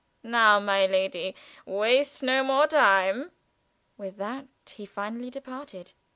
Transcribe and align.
Now, 0.23 0.59
my 0.59 0.87
lady, 0.87 1.35
waste 1.63 2.23
no 2.23 2.43
more 2.43 2.65
time." 2.65 3.29
With 3.99 4.17
that 4.17 4.47
he 4.67 4.87
finally 4.87 5.29
departed. 5.29 5.93